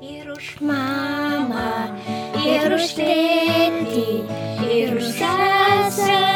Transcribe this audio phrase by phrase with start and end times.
[0.00, 1.92] Ir už mamą,
[2.40, 4.06] ir už tėtį,
[4.72, 6.29] ir už sesės,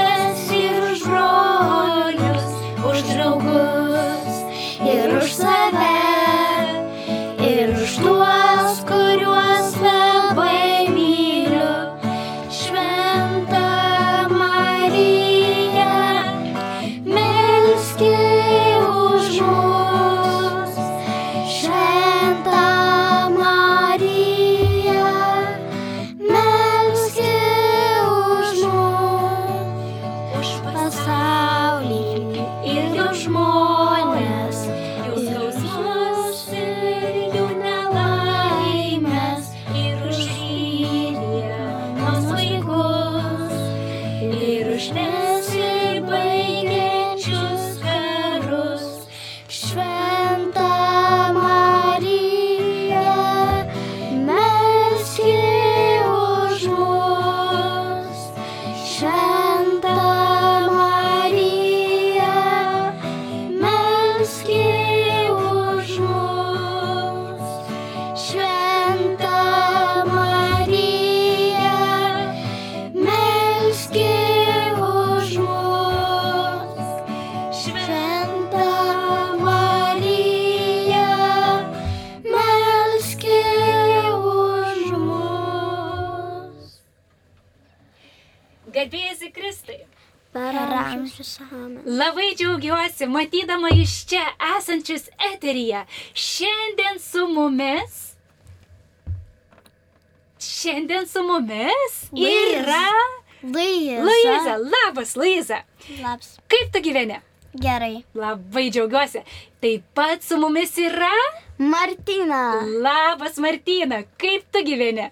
[91.86, 94.24] Labai džiaugiuosi matydama iš čia
[94.58, 95.84] esančius eteryje.
[96.14, 98.14] Šiandien su mumis.
[100.40, 102.60] Šiandien su mumis Luiza.
[102.60, 102.88] yra
[103.42, 104.02] Luiza.
[104.02, 104.56] Luiza.
[104.74, 105.62] Labas, Luiza.
[106.02, 106.38] Labs.
[106.48, 107.20] Kaip tu gyveni?
[107.54, 108.04] Gerai.
[108.14, 109.20] Labai džiaugiuosi.
[109.60, 111.12] Taip pat su mumis yra
[111.58, 112.42] Martina.
[112.86, 114.02] Labas, Martina.
[114.18, 115.10] Kaip tu gyveni?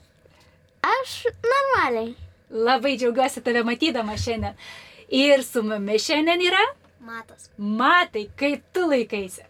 [0.82, 2.14] Aš normaliai.
[2.50, 4.56] Labai džiaugiuosi tave matydama šiandien.
[5.12, 6.62] Ir su mumis šiandien yra
[7.02, 7.50] Matas.
[7.58, 9.42] Matai, kaip tu laikaisi.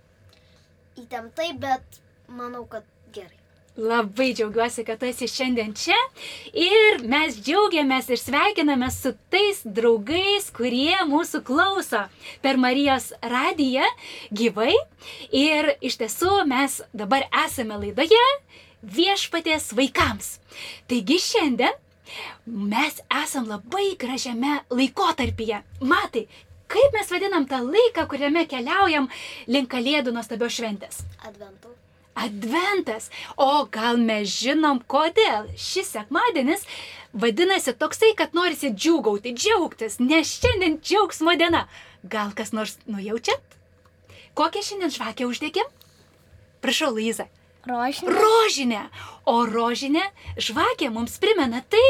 [0.97, 2.01] Įtemptai, bet
[2.33, 3.37] manau, kad gerai.
[3.77, 5.97] Labai džiaugiuosi, kad tu esi šiandien čia
[6.57, 12.03] ir mes džiaugiamės ir sveikinamės su tais draugais, kurie mūsų klauso
[12.45, 13.87] per Marijos radiją
[14.33, 14.75] gyvai.
[15.31, 18.27] Ir iš tiesų mes dabar esame laidoje
[18.83, 20.35] viešpatės vaikams.
[20.89, 21.77] Taigi šiandien
[22.47, 25.63] mes esam labai gražiame laikotarpyje.
[25.81, 26.27] Matai,
[26.73, 29.09] kaip mes vadinam tą laiką, kuriame keliaujam
[29.47, 31.05] link kalėdų nuostabios šventės?
[31.23, 31.77] Adventų.
[32.15, 33.09] Adventas.
[33.41, 36.67] O gal mes žinom, kodėl šis sekmadienis
[37.13, 41.67] vadinasi toksai, kad norisi džiūgauti, džiaugtis, nes šiandien džiaugsmo diena.
[42.03, 43.57] Gal kas nors nujaučiat?
[44.37, 45.69] Kokią šiandien žvakę uždegėm?
[46.65, 47.29] Prašau, Luiza.
[47.63, 48.15] Rožinė.
[48.19, 48.81] Rožinė.
[49.31, 50.03] O rožinė
[50.35, 51.83] žvakė mums primena tai,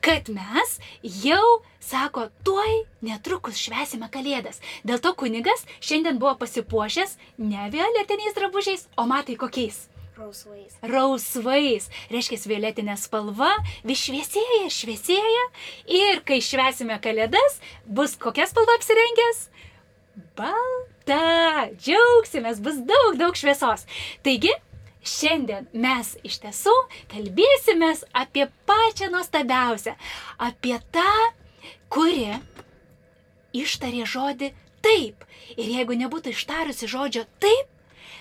[0.00, 4.62] kad mes jau, sako, tuoj netrukus švesime kalėdas.
[4.88, 9.84] Dėl to kunigas šiandien buvo pasipuošęs ne violetiniais drabužiais, o matai kokiais.
[10.18, 10.78] Rausvais.
[10.82, 13.52] Rausvais, reiškia, violetinė spalva
[13.86, 15.44] vis šviesėja, šviesėja
[15.94, 19.44] ir kai švesime kalėdas, bus kokia spalva apsirengęs?
[20.38, 23.86] Balta, džiaugsimės, bus daug, daug šviesos.
[24.26, 24.50] Taigi,
[25.04, 26.74] Šiandien mes iš tiesų
[27.12, 29.94] kalbėsime apie pačią nuostabiausią,
[30.38, 31.12] apie tą,
[31.92, 32.38] kuri
[33.56, 34.52] ištarė žodį
[34.84, 35.24] taip.
[35.56, 37.70] Ir jeigu nebūtų ištarusi žodžio taip,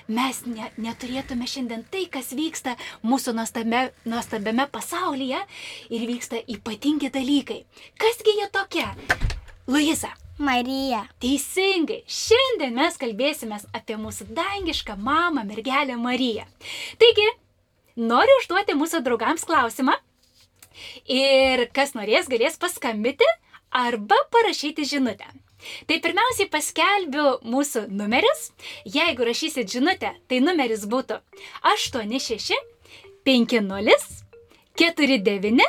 [0.07, 5.41] mes ne, neturėtume šiandien tai, kas vyksta mūsų nuostabia, nuostabiame pasaulyje
[5.89, 7.66] ir vyksta ypatingi dalykai.
[7.99, 8.87] Kasgi jie tokie?
[9.67, 11.01] Luisa, Marija.
[11.21, 16.45] Teisingai, šiandien mes kalbėsime apie mūsų dangišką mamą, mergelę Mariją.
[17.01, 17.25] Taigi,
[17.97, 19.97] noriu užduoti mūsų draugams klausimą
[21.09, 23.25] ir kas norės, galės paskambyti
[23.73, 25.25] arba parašyti žinutę.
[25.89, 28.51] Tai pirmiausiai paskelbiu mūsų numerius.
[28.85, 31.17] Jeigu rašysit žinutę, tai numeris būtų
[31.65, 32.53] 86
[33.25, 34.22] 50
[34.78, 35.66] 49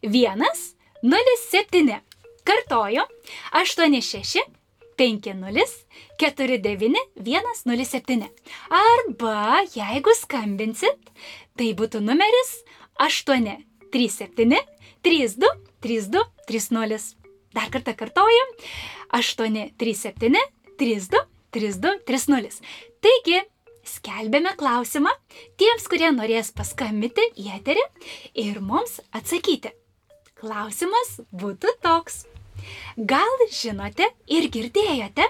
[0.00, 2.00] 107.
[2.44, 3.04] Kartoju
[3.52, 4.42] 86
[5.00, 5.86] 50
[6.18, 6.96] 49
[7.54, 8.28] 107.
[8.68, 11.12] Arba jeigu skambinsit,
[11.56, 12.52] tai būtų numeris
[13.00, 14.60] 837
[15.00, 15.48] 32
[15.80, 17.16] 32 30.
[17.56, 18.52] Dar kartą kartojam
[19.16, 20.36] 837
[20.78, 22.60] 32 32 30.
[23.00, 23.40] Taigi,
[23.88, 25.12] skelbėme klausimą
[25.58, 27.84] tiems, kurie norės paskambinti į eterį
[28.44, 29.72] ir mums atsakyti.
[30.40, 32.24] Klausimas būtų toks.
[32.96, 35.26] Gal žinote ir girdėjote,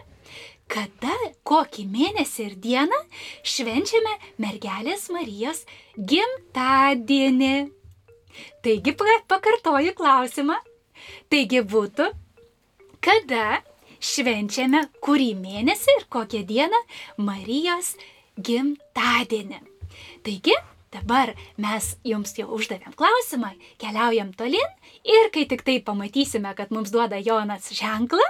[0.71, 1.15] kada,
[1.47, 2.99] kokį mėnesį ir dieną
[3.43, 4.13] švenčiame
[4.43, 5.65] mergelės Marijos
[5.99, 7.55] gimtadienį.
[8.63, 10.57] Taigi pa- pakartoju klausimą.
[11.31, 12.07] Taigi būtų,
[13.03, 13.63] kada
[14.01, 16.81] švenčiame kurį mėnesį ir kokią dieną
[17.19, 17.97] Marijos
[18.39, 19.59] gimtadienį.
[20.25, 20.55] Taigi,
[20.95, 24.73] dabar mes jums jau uždavėm klausimą, keliaujam tolin
[25.07, 28.27] ir kai tik tai pamatysime, kad mums duoda Jonas ženklą,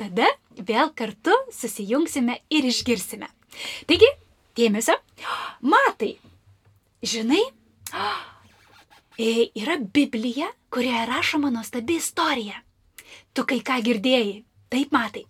[0.00, 3.30] tada vėl kartu susijungsime ir išgirsime.
[3.86, 4.10] Taigi,
[4.58, 4.96] dėmesio,
[5.62, 6.16] matai,
[7.02, 7.42] žinai,
[9.18, 12.62] e, yra Biblija, kurioje rašoma nuostabi istorija.
[13.34, 14.40] Tu kai ką girdėjai,
[14.70, 15.24] taip matai.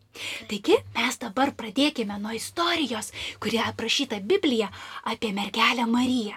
[0.51, 4.69] Taigi mes dabar pradėkime nuo istorijos, kurie aprašyta Biblija
[5.13, 6.37] apie mergelę Mariją.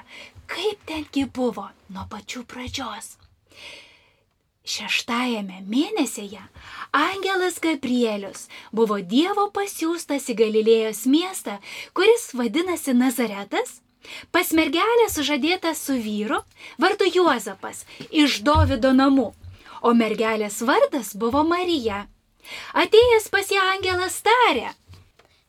[0.54, 3.16] Kaip tengi buvo nuo pačių pradžios.
[4.64, 6.44] Šeštajame mėnesyje
[6.96, 11.58] Angelas Gabrielius buvo Dievo pasiūstas į Galilėjos miestą,
[11.98, 13.82] kuris vadinasi Nazaretas,
[14.32, 16.40] pas mergelę sužadėta su vyru,
[16.80, 19.34] vardu Juozapas, iš Dovido namų,
[19.82, 22.06] o mergelės vardas buvo Marija.
[22.78, 24.72] Atėjęs pas ją angelas tarė,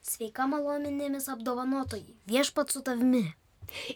[0.05, 3.23] Sveika malominėmis apdovanotojai, viešpat su tavimi.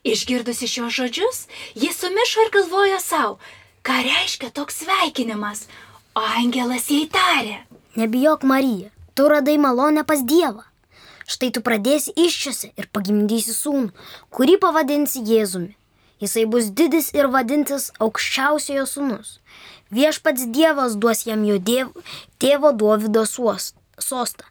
[0.04, 1.40] Išgirdusi šios žodžius,
[1.74, 3.38] jis sumišo ir galvojo savo,
[3.86, 5.66] ką reiškia toks sveikinimas,
[6.14, 7.60] o angelas jai tarė.
[7.98, 10.64] Nebijok, Marija, tu radai malonę pas Dievą.
[11.28, 13.90] Štai tu pradėsi iščiose ir pagimdysi sūnų,
[14.32, 15.74] kurį pavadinsi Jėzumi.
[16.22, 19.38] Jisai bus didis ir vadintis aukščiausiojo sūnus.
[19.94, 21.92] Viešpats Dievas duos jam jo diev,
[22.42, 24.48] tėvo Dovido sostą.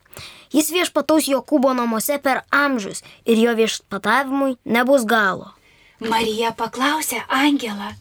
[0.54, 5.54] Jis viešpataus Jokūbo namuose per amžius ir jo viešpatavimui nebus galo.
[6.00, 7.94] Marija paklausė angelą.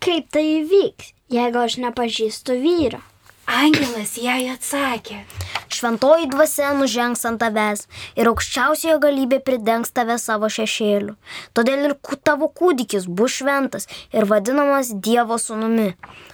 [0.00, 3.02] Kaip tai įvyks, jeigu aš nepažįstu vyro?
[3.50, 5.24] Angelas jai atsakė.
[5.74, 7.80] Šventoji dvasia nužengs ant tavęs
[8.18, 11.16] ir aukščiausiojo galybė pridengs tave savo šešėliu.
[11.54, 15.88] Todėl ir ku- tavo kūdikis bus šventas ir vadinamas Dievo sūnumi.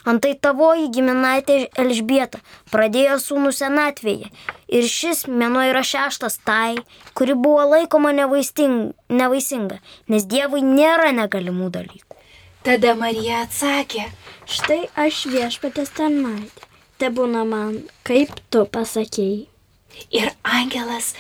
[0.05, 2.43] Antai tavoji giminaitė Elžbieta
[2.73, 4.29] pradėjo sūnų senatvėje
[4.69, 6.77] ir šis mėnuo yra šeštas tai,
[7.15, 9.81] kuri buvo laikoma nevaisinga,
[10.13, 12.21] nes Dievui nėra negalimų dalykų.
[12.67, 14.09] Tada Marija atsakė.
[14.47, 16.66] Štai aš viešpatės tarnaitė.
[16.96, 19.44] Te būna man, kaip tu pasakėjai.
[20.16, 21.10] Ir angelas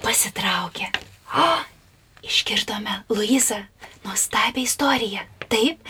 [0.00, 0.88] pasitraukė.
[1.36, 1.48] O,
[2.24, 3.60] išgirdome Luizą,
[4.06, 5.26] nuostabią istoriją.
[5.48, 5.80] Taip,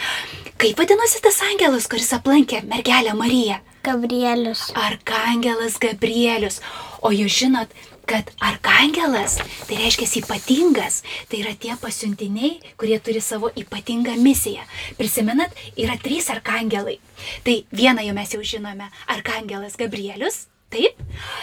[0.58, 3.61] kaip vadinosi tas angelas, kuris aplankė mergelę Mariją?
[3.87, 4.69] Gabrielius.
[4.75, 6.58] Arkangelas Gabrielius.
[7.02, 7.70] O jūs žinot,
[8.09, 9.37] kad arkangelas
[9.69, 14.65] tai reiškia ypatingas, tai yra tie pasiuntiniai, kurie turi savo ypatingą misiją.
[14.97, 16.99] Prisimenat, yra trys arkangelai.
[17.45, 20.97] Tai vieną jau mes jau žinome- arkangelas Gabrielius, taip,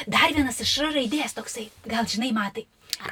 [0.07, 2.65] dar vienas iš raidės toksai, gal žinai, matai.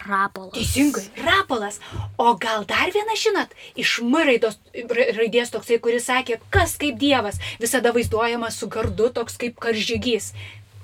[0.08, 0.54] Rapolas.
[0.54, 1.80] Teisingai, rapolas.
[2.18, 6.98] O gal dar vieną žinot, iš M raidos, ra- raidės toksai, kuris sakė, kas kaip
[6.98, 10.34] Dievas, visada vaizduojamas su gardu, toks kaip karžygys.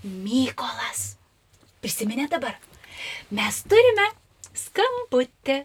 [0.03, 1.18] Mykolas.
[1.83, 2.57] Prisiminė dabar.
[3.31, 4.09] Mes turime
[4.57, 5.61] skambutį.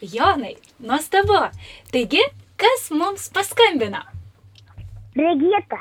[0.00, 1.38] Jonai, nuostabu.
[1.92, 2.22] Taigi,
[2.60, 4.02] kas mums paskambino?
[5.16, 5.78] Regita.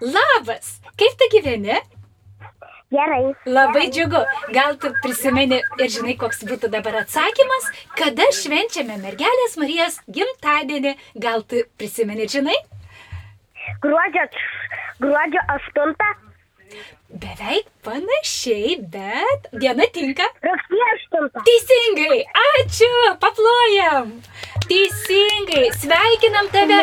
[0.00, 1.80] Labas, kaip tu gyveni?
[2.92, 3.34] Gerai.
[3.48, 4.20] Labai džiugu.
[4.52, 10.92] Gal tu prisimeni ir žinai, koks būtų dabar atsakymas, kada švenčiame mergelės Marijos gimtadienį.
[11.26, 12.58] Gal tu prisimeni ir žinai?
[13.84, 14.26] Gruodžio,
[15.00, 15.96] gruodžio 8,
[17.12, 20.24] Beveik panašiai, bet diena tinka.
[20.46, 21.42] rugsėjo 8.
[21.44, 22.88] Teisingai, ačiū,
[23.20, 24.14] paplojam.
[24.64, 26.80] Teisingai, sveikinam tave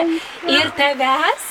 [0.54, 1.48] ir tavęs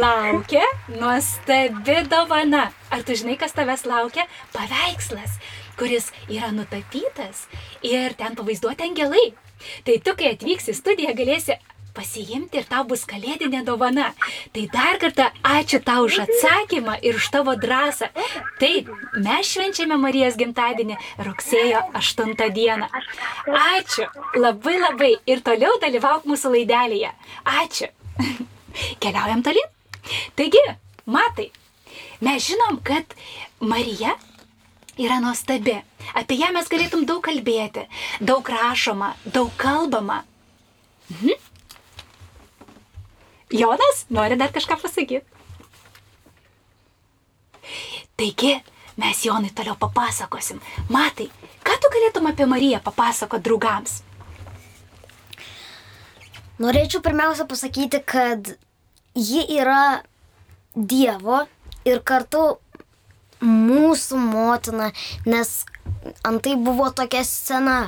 [0.00, 0.64] laukia
[0.96, 2.70] nuostabi dovana.
[2.90, 4.24] Ar tu žinai, kas tavęs laukia?
[4.56, 5.36] Paveikslas,
[5.76, 7.44] kuris yra nutapytas
[7.84, 9.34] ir ten pavaizduoti angelai.
[9.84, 11.58] Tai tu, kai atvyksi į studiją, galėsi
[11.98, 14.12] pasiimti ir tau bus kalėdinė dovana.
[14.54, 18.10] Tai dar kartą ačiū tau už atsakymą ir už tavo drąsą.
[18.62, 18.90] Taip,
[19.24, 22.88] mes švenčiame Marijos gimtadienį rugsėjo 8 dieną.
[23.64, 24.06] Ačiū
[24.38, 27.10] labai labai ir toliau dalyvauk mūsų laidelėje.
[27.64, 27.90] Ačiū.
[29.02, 29.74] Keliaujam tolyn.
[30.38, 30.62] Taigi,
[31.06, 31.50] matai,
[32.24, 33.18] mes žinom, kad
[33.60, 34.14] Marija
[34.98, 35.76] yra nuostabi.
[36.18, 37.84] Apie ją mes galėtum daug kalbėti,
[38.20, 40.22] daug rašoma, daug kalbama.
[41.10, 41.47] Mhm.
[43.50, 45.22] Jonas, nori dar kažką pasakyti?
[48.18, 48.58] Taigi,
[48.98, 50.60] mes Jonai toliau papasakosim.
[50.90, 51.30] Matai,
[51.64, 54.02] ką tu galėtum apie Mariją papasakoti draugams?
[56.58, 58.56] Norėčiau pirmiausia pasakyti, kad
[59.14, 60.02] ji yra
[60.74, 61.44] Dievo
[61.86, 62.58] ir kartu
[63.42, 64.90] mūsų motina,
[65.26, 65.62] nes
[66.26, 67.78] antai buvo tokia scena.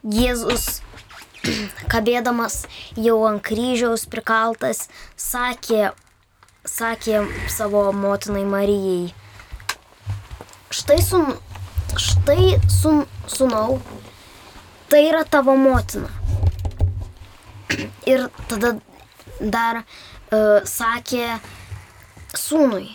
[0.00, 0.80] Jėzus,
[1.92, 2.64] kabėdamas
[2.98, 5.90] jau ant kryžiaus prikaltas, sakė,
[6.64, 9.10] sakė savo motinai Marijai.
[10.70, 11.32] Štai, sun,
[11.98, 13.80] štai sun, sunau,
[14.90, 16.10] tai yra tavo motina.
[18.06, 18.76] Ir tada
[19.40, 21.38] dar uh, sakė
[22.36, 22.88] sūnui,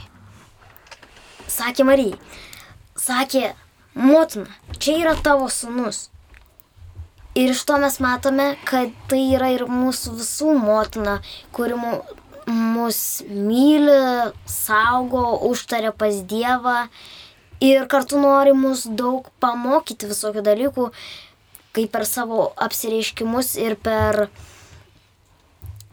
[1.52, 2.20] sakė Marijai,
[3.00, 3.54] sakė,
[3.96, 4.48] motina,
[4.80, 6.10] čia yra tavo sūnus.
[7.36, 11.18] Ir iš to mes matome, kad tai yra ir mūsų visų motina,
[11.52, 11.98] kuri mu,
[12.48, 16.86] mus myli, saugo, užtarė pas Dievą
[17.60, 20.88] ir kartu nori mus daug pamokyti visokių dalykų,
[21.76, 24.30] kaip per savo apsireiškimus ir per,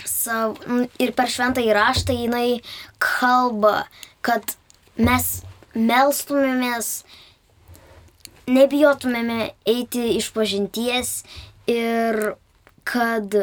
[0.07, 0.55] sav,
[1.03, 2.61] ir per šventą įraštą jinai
[3.03, 3.89] kalba,
[4.23, 4.55] kad
[4.95, 5.41] mes
[5.75, 7.01] melstumėmės
[8.51, 11.23] nebijotumėme eiti iš pažinties
[11.71, 12.35] ir
[12.85, 13.35] kad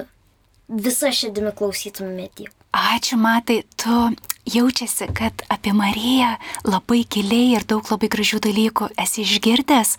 [0.69, 2.53] visą širdimi klausytumėme Dievo.
[2.69, 4.11] Ačiū, matai, tu
[4.45, 6.35] jaučiasi, kad apie Mariją
[6.69, 9.95] labai giliai ir daug labai gražių dalykų esi išgirdęs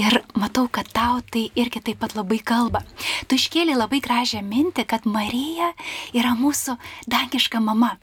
[0.00, 2.80] ir matau, kad tau tai irgi taip pat labai kalba.
[3.28, 5.74] Tu iškėlė labai gražią mintį, kad Marija
[6.16, 7.98] yra mūsų dangiška mama.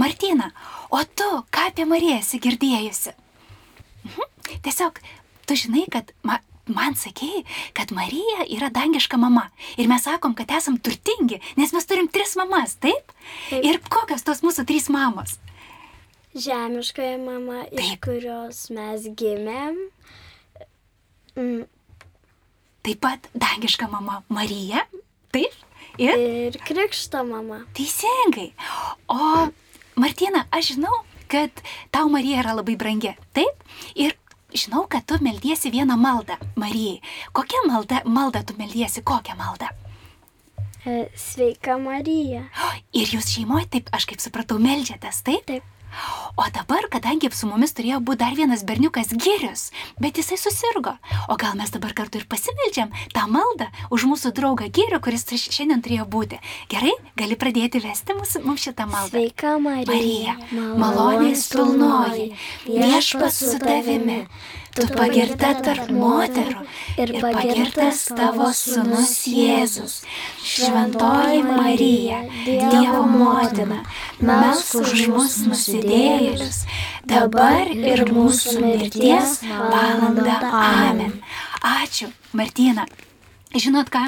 [0.00, 0.50] Martina,
[0.88, 3.12] o tu ką apie Mariją esi girdėjusi?
[4.08, 4.28] Mhm.
[4.64, 4.98] Tiesiog
[5.50, 6.38] tu žinai, kad ma,
[6.70, 7.42] man sakėjai,
[7.74, 9.48] kad Marija yra dangiška mama.
[9.80, 13.14] Ir mes sakom, kad esam turtingi, nes mes turim tris mamas, taip?
[13.50, 13.66] taip.
[13.66, 15.40] Ir kokios tos mūsų trys mamos?
[16.38, 17.82] Žemiškoji mama, taip.
[17.82, 19.80] iš kurios mes gimėm.
[21.34, 21.66] Mm.
[22.86, 24.86] Taip pat dangiška mama Marija.
[25.34, 25.58] Taip.
[25.98, 27.64] Ir, ir krikšto mama.
[27.76, 28.52] Teisingai.
[29.10, 29.50] O
[29.98, 31.50] Martina, aš žinau, kad
[31.90, 33.12] tau Marija yra labai brangi.
[33.36, 33.66] Taip.
[33.98, 34.14] Ir
[34.54, 37.00] žinau, kad tu meldiesi vieną maldą, Marijai.
[37.32, 39.70] Kokią maldą, maldą tu meldiesi, kokią maldą?
[40.86, 42.46] E, sveika Marija.
[43.00, 45.44] Ir jūs šeimoje, taip aš kaip supratau, melžiatės, taip?
[45.48, 45.79] Taip.
[46.36, 49.70] O dabar, kadangi su mumis turėjo būti dar vienas berniukas Girius,
[50.00, 50.94] bet jisai susirgo,
[51.28, 55.82] o gal mes dabar kartu ir pasimeldžiam tą maldą už mūsų draugą Girių, kuris šiandien
[55.84, 56.40] turėjo būti.
[56.72, 59.18] Gerai, gali pradėti vesti mūsų, mums šitą maldą.
[59.18, 59.90] Sveika Marija.
[59.90, 60.36] Marija,
[60.80, 62.30] malonės pilnoji,
[62.70, 64.24] viešpas su tavimi.
[64.70, 66.62] Tu pagirta tarp moterų
[67.02, 69.96] ir pagirtas tavo sunus Jėzus.
[70.46, 73.80] Šventoji Marija, Dievo motina,
[74.22, 76.62] melsk už mus nusidėjėlius,
[77.10, 80.38] dabar ir mūsų mirties valanda.
[80.62, 81.16] Amen.
[81.66, 82.86] Ačiū, Martina.
[83.50, 84.06] Žinot ką?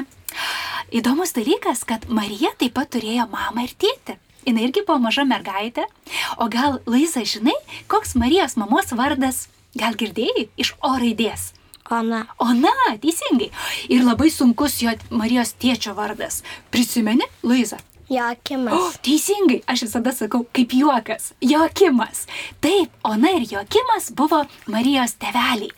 [0.95, 4.15] Įdomus dalykas, kad Marija taip pat turėjo mamą ir tėtį.
[4.43, 5.85] Jis irgi buvo maža mergaitė.
[6.39, 7.55] O gal, Laisa, žinai,
[7.91, 9.47] koks Marijos mamos vardas?
[9.79, 11.51] Gal girdėjai iš O raidės?
[11.91, 12.23] Ona.
[12.41, 13.49] Ona, teisingai.
[13.91, 16.41] Ir labai sunkus jo Marijos tėčio vardas.
[16.71, 17.79] Prisimeni, Luiza?
[18.13, 18.73] Joakimas.
[18.73, 21.31] O, teisingai, aš visada sakau, kaip juokas.
[21.41, 22.25] Joakimas.
[22.61, 25.71] Taip, Ona ir Joakimas buvo Marijos teveliai.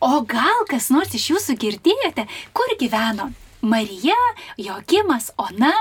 [0.00, 3.30] O gal kas nors iš jūsų girdėjote, kur gyveno
[3.60, 4.18] Marija,
[4.60, 5.72] Joakimas, Ona?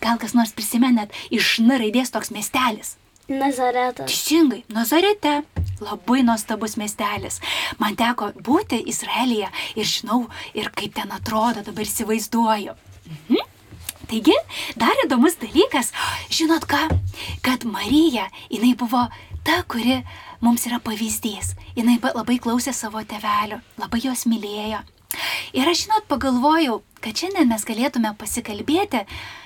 [0.00, 2.96] Gal kas nors prisimenat iš N raidės toks miestelis?
[3.30, 4.06] Nazaretas.
[4.10, 5.42] Teisingai, Nazarete.
[5.80, 7.38] Labai nuostabus miestelis.
[7.78, 9.46] Man teko būti Izraelyje
[9.78, 12.74] ir žinau, ir kaip ten atrodo, dabar įsivaizduoju.
[13.06, 13.46] Mhm.
[14.10, 14.34] Taigi,
[14.74, 15.92] dar įdomus dalykas,
[16.34, 16.88] žinot ką,
[17.46, 19.04] kad Marija, jinai buvo
[19.46, 20.00] ta, kuri
[20.42, 21.54] mums yra pavyzdys.
[21.78, 24.82] Jinai labai klausė savo tevelių, labai juos mylėjo.
[25.54, 29.04] Ir aš, žinot, pagalvojau, kad šiandien mes galėtume pasikalbėti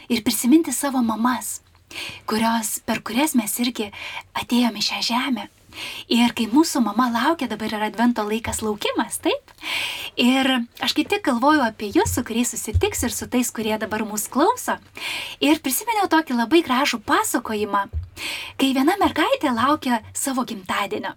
[0.09, 1.61] ir prisiminti savo mamas
[2.31, 3.91] kurios, per kurias mes irgi
[4.41, 5.49] atėjome šią žemę.
[6.13, 9.55] Ir kai mūsų mama laukia, dabar yra advento laikas laukimas, taip?
[10.21, 10.51] Ir
[10.85, 14.31] aš kaip tik galvoju apie jūs, su kuriais susitiks ir su tais, kurie dabar mūsų
[14.35, 14.79] klauso.
[15.43, 17.87] Ir prisiminiau tokį labai gražų pasakojimą,
[18.61, 21.15] kai viena mergaitė laukia savo gimtadienio.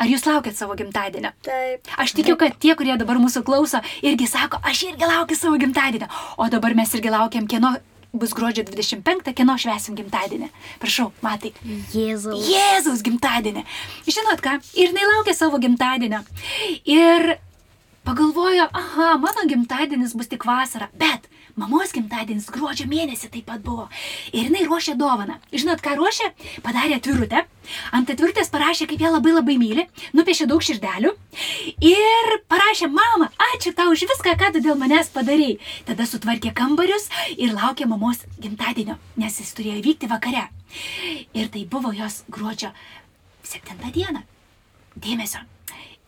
[0.00, 1.34] Ar jūs laukiat savo gimtadienio?
[1.44, 1.90] Taip.
[2.00, 6.08] Aš tikiu, kad tie, kurie dabar mūsų klauso, irgi sako, aš irgi laukiu savo gimtadienio.
[6.40, 7.74] O dabar mes irgi laukiam kieno
[8.12, 10.50] bus gruodžio 25, kieno švesim gimtadienį.
[10.82, 11.52] Prašau, matai.
[11.94, 12.48] Jėzaus.
[12.50, 13.64] Jėzaus gimtadienį.
[14.08, 16.22] Žinot ką, ir jinai laukia savo gimtadienio.
[16.84, 17.36] Ir
[18.06, 21.28] pagalvojo, aha, mano gimtadienis bus tik vasarą, bet
[21.60, 23.86] mamos gimtadienis gruodžio mėnesį taip pat buvo.
[24.32, 25.38] Ir jinai ruošė dovaną.
[25.52, 26.30] Žinot, ką ruošė?
[26.64, 27.44] Padarė atvirutę.
[27.94, 29.84] Ant atvirutės parašė, kaip ją labai labai myli,
[30.16, 31.12] nupiešė daug širdelių
[31.86, 35.60] ir parašė, mama, ačiū tau už viską, ką tu dėl manęs padarėjai.
[35.90, 40.48] Tada sutvarkė kambarius ir laukė mamos gimtadienio, nes jis turėjo vykti vakare.
[41.36, 42.72] Ir tai buvo jos gruodžio
[43.44, 44.24] 7 diena.
[44.96, 45.44] Dėmesio.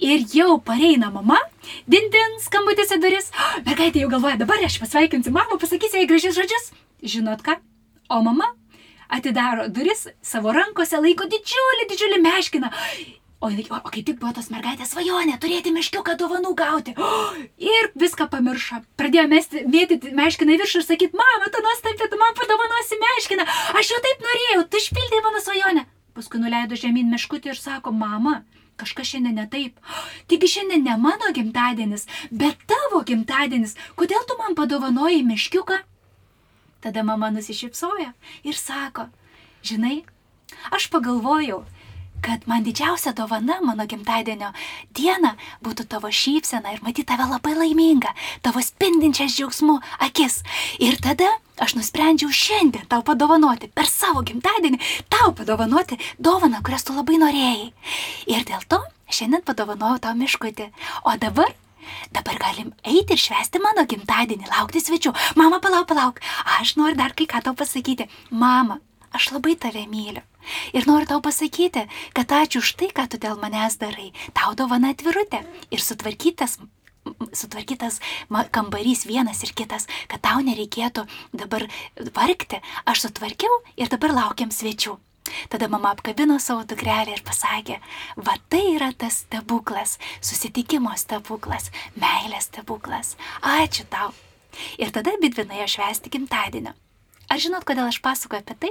[0.03, 1.39] Ir jau pareina mama,
[1.87, 3.31] dindin skambutis į duris.
[3.69, 6.73] Mergaitė jau galvoja, dabar aš pasveikinsiu mamą, pasakysiu jai gražius žodžius.
[7.07, 7.61] Žinot ką?
[8.11, 8.51] O mama
[9.13, 12.71] atidaro duris, savo rankose laiko didžiulį, didžiulį meškiną.
[13.43, 16.95] O, o, o kai tik buvo tos mergaitės svajonė turėti meškiuką dovanų gauti.
[16.97, 17.11] O,
[17.75, 18.81] ir viską pamiršo.
[18.99, 23.47] Pradėjo mesti, mėtyti meškiną į viršų ir sakyti, mama, tu nuostabi, tu man padovanosi meškiną.
[23.79, 25.87] Aš jau taip norėjau, tu išpildai mano svajonę.
[26.17, 28.43] Paskui nuleido žemyn meškutį ir sako, mama,
[28.81, 29.79] kažkas šiandien ne taip.
[30.29, 33.77] Taigi šiandien ne mano gimtadienis, bet tavo gimtadienis.
[33.99, 35.83] Kodėl tu man padovanoji meškiuką?
[36.83, 38.11] Tada mama nusišypsojo
[38.43, 39.07] ir sako,
[39.63, 40.03] žinai,
[40.75, 41.63] aš pagalvojau,
[42.23, 44.53] kad man didžiausia dovana mano gimtadienio
[44.95, 48.13] diena būtų tavo šypsena ir matyti tave labai laimingą,
[48.43, 50.43] tavo spindinčias džiaugsmų akis.
[50.79, 51.29] Ir tada
[51.63, 54.79] aš nusprendžiau šiandien tau padovanoti per savo gimtadienį,
[55.13, 57.73] tau padovanoti dovaną, kurias tu labai norėjai.
[58.31, 60.71] Ir dėl to šiandien padovanojau tau miškutį.
[61.05, 61.53] O dabar
[62.15, 65.11] Dabar galim eiti ir švęsti mano gimtadienį, laukti svečių.
[65.35, 66.21] Mama, palauk, palauk,
[66.61, 68.07] aš noriu dar kai ką tau pasakyti.
[68.31, 68.79] Mama,
[69.11, 70.23] aš labai tave myliu.
[70.77, 74.13] Ir noriu tau pasakyti, kad ačiū už tai, ką tu dėl manęs darai.
[74.37, 76.59] Tau dovana atvirutė ir sutvarkytas
[77.35, 77.99] sutvarkytas
[78.55, 81.03] kambarys vienas ir kitas, kad tau nereikėtų
[81.35, 81.67] dabar
[82.15, 84.99] vargti, aš sutvarkiau ir dabar laukiam svečių.
[85.49, 87.79] Tada mama apkabino savo dukrelę ir pasakė,
[88.17, 93.17] va tai yra tas stebuklas, susitikimo stebuklas, meilės stebuklas.
[93.41, 94.13] Ačiū tau.
[94.79, 96.75] Ir tada Bidvinoje švesti gimtadienio.
[97.33, 98.71] Ar žinot, kodėl aš pasakoju apie tai?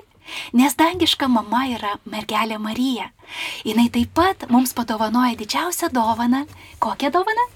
[0.54, 3.08] Nes dangiška mama yra mergelė Marija.
[3.66, 6.44] Jis taip pat mums padovanoja didžiausią dovaną.
[6.78, 7.48] Kokią dovaną?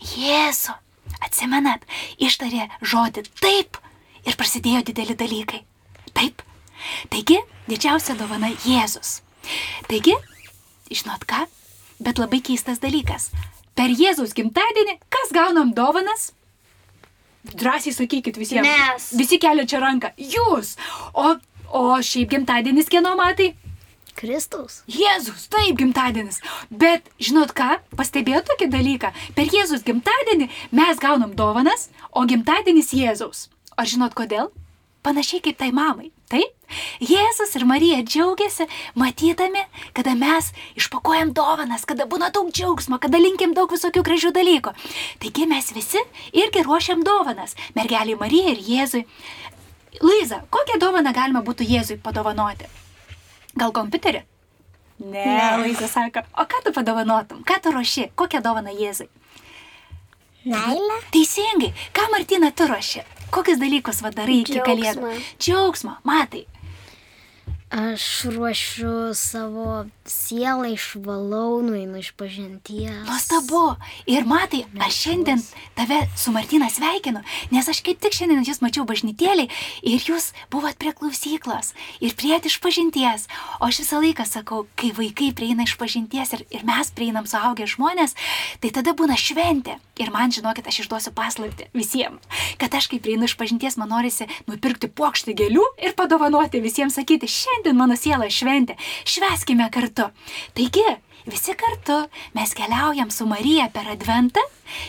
[0.00, 0.72] Jėzu.
[1.20, 1.84] Atsimenat,
[2.16, 3.76] ištarė žodį taip
[4.24, 5.62] ir prasidėjo dideli dalykai.
[6.16, 6.40] Taip.
[7.12, 9.20] Taigi, didžiausia dovana Jėzus.
[9.90, 10.16] Taigi,
[10.88, 11.44] žinot ką,
[12.00, 13.28] bet labai keistas dalykas.
[13.76, 16.30] Per Jėzaus gimtadienį kas gaunam dovanas?
[17.44, 18.68] Drąsiai sakykit visiems.
[18.68, 19.08] Mes.
[19.18, 20.12] Visi kelia čia ranką.
[20.16, 20.76] Jūs.
[21.14, 21.34] O,
[21.74, 23.52] o šiaip gimtadienis kieno matai?
[24.18, 24.82] Kristaus.
[24.86, 26.38] Jėzus, taip gimtadienis.
[26.70, 29.10] Bet žinot ką, pastebėjau tokį dalyką.
[29.36, 33.48] Per Jėzus gimtadienį mes gaunam dovanas, o gimtadienis Jėzaus.
[33.76, 34.52] Ar žinot kodėl?
[35.02, 36.12] Panašiai kaip tai mamai.
[36.32, 36.52] Taip?
[37.04, 38.64] Jėzus ir Marija džiaugiasi,
[38.96, 40.48] matydami, kada mes
[40.80, 44.72] išpakuojam dovanas, kada būna daug džiaugsmo, kada linkim daug visokių gražių dalykų.
[45.20, 46.00] Taigi mes visi
[46.32, 47.52] irgi ruošiam dovanas.
[47.76, 49.04] Mergeliai Marijai ir Jėzui.
[50.00, 52.70] Luiza, kokią dovaną galima būtų Jėzui padovanoti?
[53.52, 54.24] Gal kompiuterį?
[55.02, 55.48] Ne, ne.
[55.60, 57.44] Luiza sako, o ką tu padovanotum?
[57.44, 58.08] Ką tu ruoši?
[58.16, 59.10] Kokią dovaną Jėzui?
[60.48, 61.02] Meilę?
[61.12, 61.74] Teisingai.
[61.92, 63.04] Ką Martina tu ruoši?
[63.32, 65.14] Kokius dalykus vadarai iki kalėdų?
[65.40, 66.44] Džiaugsmo, matai.
[67.72, 73.04] Aš ruošiu savo sielą, išvalau, nueinu iš pažinties.
[73.06, 73.76] Nuostabu.
[74.10, 75.42] Ir matai, aš šiandien
[75.76, 77.22] tave su Martina sveikinu,
[77.54, 79.50] nes aš kaip tik šiandien jūs mačiau bažnytėliai
[79.86, 83.28] ir jūs buvot prie klausyklos ir prieit iš pažinties.
[83.60, 87.68] O aš visą laiką sakau, kai vaikai prieina iš pažinties ir, ir mes prieinam suaugę
[87.70, 88.16] žmonės,
[88.60, 89.78] tai tada būna šventė.
[90.02, 92.24] Ir man, žinokit, aš išduosiu paslapti visiems,
[92.58, 97.28] kad aš kai prieinu iš pažinties, man norisi nupirkti pokštį gėlių ir padovanoti visiems sakyti,
[97.30, 99.91] šiandien mano siela šventė, šveskime kartu.
[100.56, 100.86] Taigi,
[101.26, 101.98] visi kartu
[102.36, 104.42] mes keliaujam su Marija per Adventą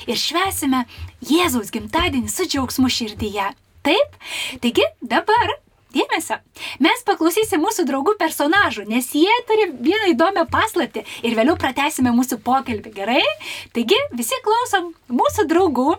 [0.07, 0.85] ir švesime
[1.29, 3.51] Jėzaus gimtadienį su džiaugsmu širdyje.
[3.83, 4.17] Taip?
[4.63, 5.57] Taigi, dabar
[5.93, 6.39] Dėmesio,
[6.81, 12.39] mes paklausysim mūsų draugų personažų, nes jie turi vieną įdomią paslapti ir vėliau pratesime mūsų
[12.41, 13.21] pokalbį, gerai?
[13.77, 15.91] Taigi visi klausom mūsų draugų,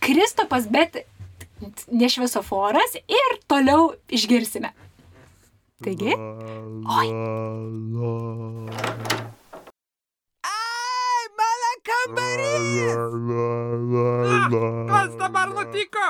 [0.00, 1.02] Kristopas, bet
[1.90, 4.70] ne šviesoforas ir toliau išgirsime.
[5.84, 6.12] Taigi?
[6.98, 7.08] Oi.
[10.44, 13.00] Ai, mano kambarys!
[14.92, 16.08] Kas dabar nutiko?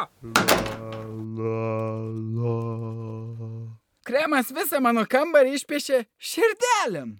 [4.03, 7.15] Kremas visą mano kambarį išpiešė širdelėm.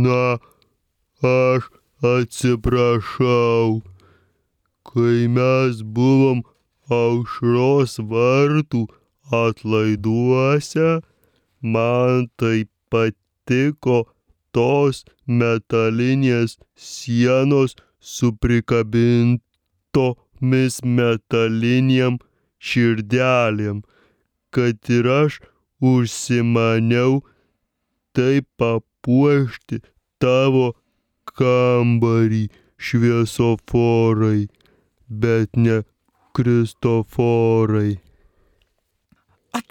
[0.00, 0.40] Na,
[1.20, 1.68] aš
[2.00, 3.82] atsiprašau.
[4.88, 6.40] Kai mes buvom
[6.88, 8.86] aušros vartų
[9.44, 11.02] atlaiduose,
[11.64, 13.96] man taip patiko
[14.52, 14.96] tos
[15.40, 17.70] metalinės sienos
[18.12, 19.40] su prikabintomis
[20.98, 22.14] metaliniam
[22.68, 23.78] širdelėm,
[24.54, 25.32] kad ir aš
[25.92, 27.12] užsimaniau
[28.16, 29.76] taip papuošti
[30.22, 30.66] tavo
[31.34, 32.44] kambarį
[32.78, 34.42] šviesoforai,
[35.08, 35.82] bet ne
[36.34, 38.03] Kristoforai.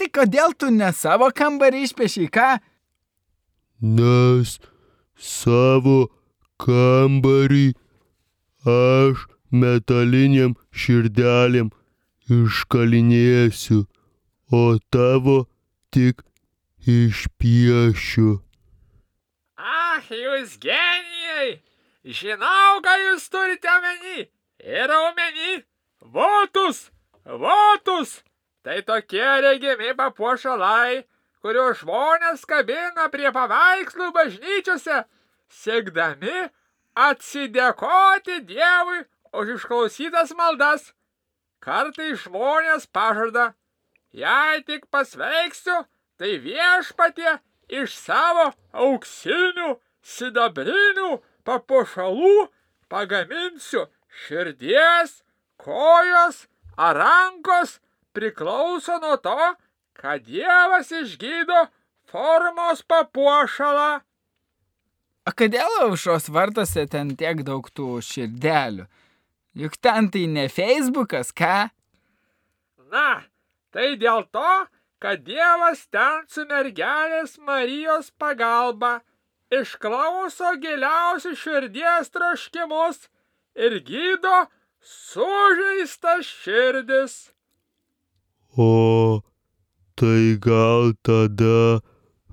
[0.04, 2.48] Tai kodėl tu ne savo kambarį išpiešiai, ką?
[3.80, 4.58] Nes
[5.16, 6.10] savo
[6.60, 7.70] kambarį
[8.68, 9.22] aš
[9.64, 11.70] metaliniam širdelėm
[12.28, 13.86] iškalinėsiu,
[14.52, 15.38] o tavo
[15.96, 16.20] tik
[16.84, 18.34] išpiešiu.
[19.56, 21.64] Ach, jūs genijai!
[22.04, 24.28] Žinau, ką jūs turite omeny.
[24.68, 25.64] Ir omeny
[26.04, 26.90] votus,
[27.24, 28.20] votus.
[28.64, 31.04] Tai tokie regimi papuošalai,
[31.44, 35.02] kuriuos žmonės kabina prie paveikslų bažnyčiose,
[35.52, 36.46] siekdami
[36.96, 39.04] atsidėkoti Dievui
[39.36, 40.94] už išklausytas maldas.
[41.60, 43.52] Kartai žmonės pažada,
[44.16, 45.84] jei tik pasveiksiu,
[46.16, 52.50] tai viešpatie iš savo auksinių, sidabrinių papuošalų
[52.88, 53.90] pagaminsiu
[54.24, 55.24] širdies,
[55.60, 56.46] kojos
[56.78, 57.80] ar rankos
[58.14, 59.54] priklauso nuo to,
[59.98, 61.68] kad Dievas išgydo
[62.10, 64.02] formos papuošalą.
[65.24, 68.90] O kodėl aušros vartose ten tiek daug tų širdelių?
[69.56, 71.70] Juk ten tai ne Facebookas, ką?
[72.94, 73.24] Na,
[73.72, 74.52] tai dėl to,
[75.04, 79.00] kad Dievas ten su mergelės Marijos pagalba
[79.54, 83.08] išklauso giliausius širdies troškimus
[83.56, 84.38] ir gydo
[84.82, 87.16] sužeistas širdis.
[88.58, 89.22] O
[89.96, 91.82] tai gal tada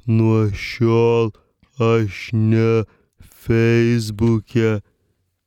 [0.07, 1.33] nuo šiol
[1.81, 2.85] aš ne
[3.19, 4.81] Facebook'e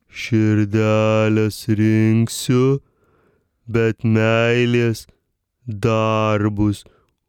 [0.10, 2.82] širdelės rinksiu,
[3.70, 5.06] bet meilės
[5.68, 6.84] darbus,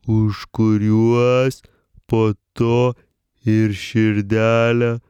[0.09, 1.61] už kuriuos
[2.09, 2.95] po to
[3.45, 5.01] ir širdelę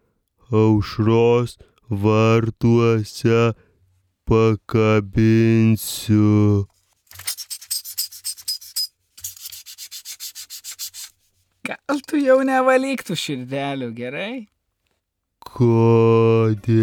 [0.50, 3.54] aušros vartuose
[4.26, 5.54] pakabinsiu.
[11.64, 14.44] Gal tu jau nevalyktų širdelių, gerai?
[15.48, 16.74] Kodėl?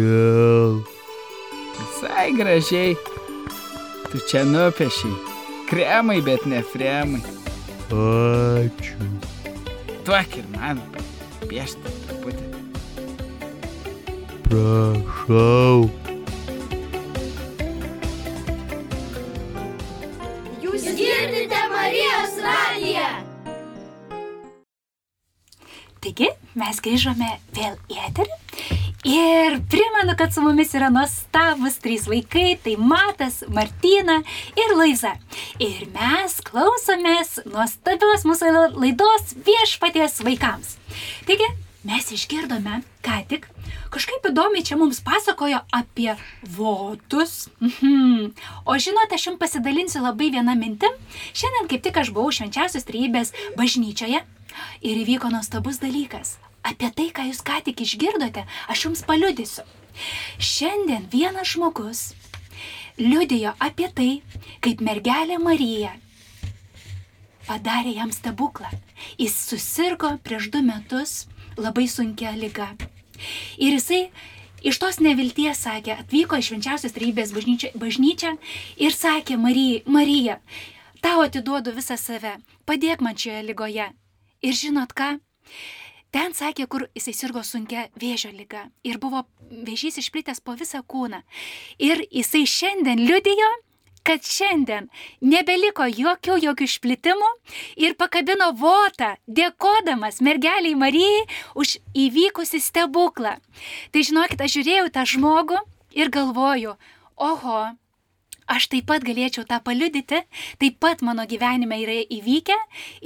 [1.76, 2.96] Visai gražiai.
[4.10, 5.14] Tu čia nupiešiai.
[5.70, 7.22] Kremai, bet ne fremai.
[7.94, 8.98] Ačiū.
[10.02, 10.82] Tuok ir man
[11.46, 12.44] piešti truputį.
[14.50, 16.01] Prašau.
[26.02, 28.32] Taigi, mes grįžome vėl į eterį.
[29.06, 34.16] Ir primenu, kad su mumis yra nuostabus trys vaikai- tai Matas, Martina
[34.58, 35.12] ir Laiza.
[35.62, 40.74] Ir mes klausomės nuostabios mūsų laidos viešpaties vaikams.
[41.24, 41.46] Taigi,
[41.84, 43.46] mes išgirdome, ką tik,
[43.90, 47.48] kažkaip įdomiai čia mums pasakojo apie votus.
[47.60, 48.34] Mhm.
[48.66, 50.90] O žinote, aš jums pasidalinsiu labai vieną mintį.
[51.32, 54.22] Šiandien kaip tik aš buvau švenčiausios trybės bažnyčioje
[54.80, 56.36] ir įvyko nuostabus dalykas.
[56.62, 59.64] Apie tai, ką jūs ką tik išgirdote, aš jums paliudysiu.
[60.38, 62.12] Šiandien vienas žmogus
[63.00, 64.12] liudijo apie tai,
[64.62, 65.96] kaip mergelė Marija
[67.46, 68.70] padarė jam stebuklą.
[69.18, 71.26] Jis susirgo prieš du metus
[71.58, 72.70] labai sunkia lyga.
[73.58, 74.02] Ir jisai
[74.62, 78.36] iš tos nevilties sakė, atvyko iš švenčiausios trybės bažnyčią, bažnyčią
[78.78, 80.38] ir sakė Marijai, Marija,
[81.02, 82.36] tau atiduodu visą save,
[82.66, 83.90] padėk man šioje lygoje.
[84.42, 85.16] Ir žinot ką?
[86.12, 91.22] Ten sakė, kur jisai sirgo sunkia vėžio lyga ir buvo vėžys išplitęs po visą kūną.
[91.80, 93.48] Ir jisai šiandien liudijo,
[94.04, 94.90] kad šiandien
[95.24, 97.30] nebeliko jokių, jokių išplitimų
[97.86, 101.22] ir pakabino votą, dėkodamas mergeliai Marijai
[101.54, 103.38] už įvykusi stebuklą.
[103.94, 105.60] Tai žinokit, aš žiūrėjau tą žmogų
[105.96, 106.76] ir galvoju,
[107.16, 107.60] oho,
[108.50, 110.22] aš taip pat galėčiau tą paliudyti,
[110.58, 112.58] taip pat mano gyvenime yra įvykę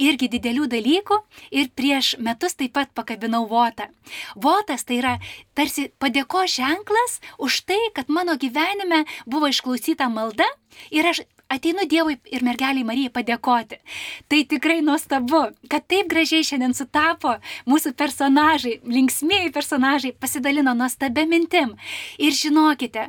[0.07, 1.19] irgi didelių dalykų
[1.51, 3.89] ir prieš metus taip pat pakabinau votą.
[4.35, 5.15] Votas tai yra
[5.57, 10.47] tarsi padėko ženklas už tai, kad mano gyvenime buvo išklausyta malda
[10.91, 13.79] ir aš ateinu Dievui ir mergeliai Marijai padėkoti.
[14.27, 17.37] Tai tikrai nuostabu, kad taip gražiai šiandien sutapo
[17.69, 21.75] mūsų personažai, linksmieji personažai pasidalino nuostabia mintim.
[22.19, 23.07] Ir žinokite,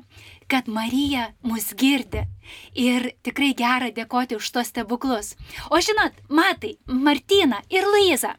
[0.49, 2.25] kad Marija mus girdi.
[2.75, 5.35] Ir tikrai gera dėkoti už tos stebuklus.
[5.71, 8.35] O žinot, matai, Martina ir Luiza.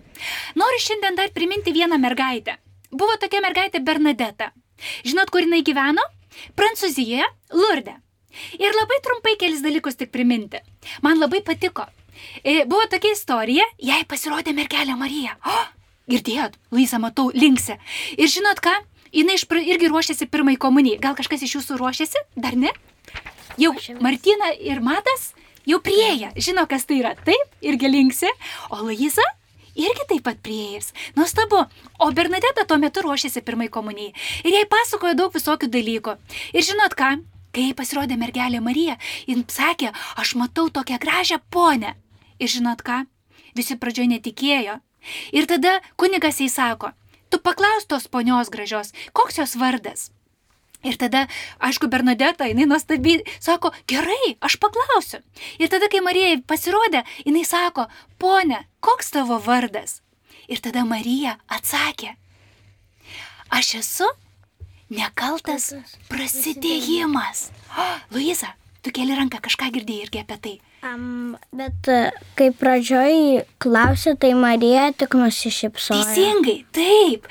[0.57, 2.57] Noriu šiandien dar priminti vieną mergaitę.
[2.91, 4.51] Buvo tokia mergaitė Bernadeta.
[5.05, 6.03] Žinot, kur jinai gyveno?
[6.57, 7.95] Prancūzijoje, Lurde.
[8.57, 10.61] Ir labai trumpai kelis dalykus tik priminti.
[11.05, 11.85] Man labai patiko.
[12.43, 15.35] E, Buvo tokia istorija, jai pasirodė mergelė Marija.
[15.45, 15.59] O,
[16.11, 17.77] girdėjot, Luisa, matau, linksė.
[18.17, 18.73] Ir žinot ką?
[19.13, 20.99] Jis irgi ruošiasi pirmai komunijai.
[21.01, 22.21] Gal kažkas iš jūsų ruošiasi?
[22.35, 22.71] Dar ne?
[23.57, 25.33] Jau Martina ir Matas
[25.67, 26.31] jau prieja.
[26.37, 27.15] Žino, kas tai yra.
[27.25, 28.29] Taip, irgi linksė.
[28.69, 29.25] O Luisa
[29.79, 30.93] irgi taip pat prieėjus.
[31.17, 31.65] Nuostabu.
[31.99, 34.13] O Bernadeta tuo metu ruošėsi pirmai komunijai.
[34.45, 36.15] Ir jai pasakojo daug visokių dalykų.
[36.53, 37.15] Ir žinot ką?
[37.55, 39.89] Kai pasirodė mergelė Marija, jin sakė,
[40.21, 41.95] aš matau tokią gražią ponę.
[42.37, 43.01] Ir žinot ką?
[43.57, 44.77] Visi pradžioje netikėjo.
[45.33, 46.91] Ir tada kunigas jai sako,
[47.29, 50.09] tu paklaus tos ponios gražios, koks jos vardas.
[50.79, 51.25] Ir tada,
[51.59, 55.19] aišku, Bernadeta, jinai nuostabi, sako, gerai, aš paklausiu.
[55.59, 57.89] Ir tada, kai Marija pasirodė, jinai sako,
[58.21, 59.99] ponė, koks tavo vardas?
[60.47, 62.15] Ir tada Marija atsakė,
[63.51, 64.07] aš esu
[64.89, 65.73] nekaltas
[66.07, 67.49] prasidėjimas.
[67.75, 70.55] O, Luiza, tu keli ranką, kažką girdėjai irgi apie tai.
[70.79, 71.95] Um, bet e,
[72.39, 76.05] kai pradžioj klausė, tai Marija tik nusišypsojo.
[76.07, 77.25] Teisingai, taip.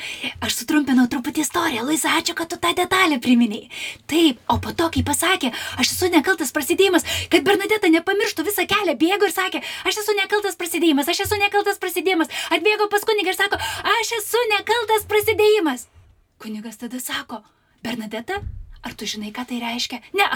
[0.45, 1.87] Aš sutrumpinau truputį istoriją.
[1.89, 3.71] Luisa, ačiū, kad tu tą detalę priminiai.
[4.11, 8.99] Taip, o po to, kai pasakė, aš esu nekaltas prasidėjimas, kad Bernadeta nepamirštų visą kelią,
[9.01, 12.29] bėgo ir sakė, aš esu nekaltas prasidėjimas, aš esu nekaltas prasidėjimas.
[12.53, 13.57] Atbėgo pas kunigą ir sako,
[13.97, 15.89] aš esu nekaltas prasidėjimas.
[16.37, 17.41] Kunigas tada sako,
[17.81, 18.43] Bernadeta,
[18.85, 20.05] ar tu žinai, ką tai reiškia?
[20.21, 20.29] Ne.